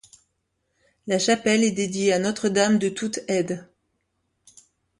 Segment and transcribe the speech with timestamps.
[1.05, 3.67] La chapelle est dédiée à Notre-Dame-de-Toute-Aide.